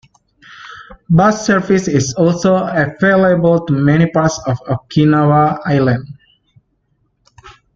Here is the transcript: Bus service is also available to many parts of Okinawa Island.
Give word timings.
Bus 1.11 1.45
service 1.45 1.87
is 1.87 2.15
also 2.17 2.55
available 2.55 3.63
to 3.67 3.73
many 3.73 4.09
parts 4.09 4.41
of 4.47 4.57
Okinawa 4.61 5.59
Island. 5.63 6.07